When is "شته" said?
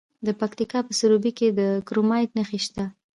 2.65-2.83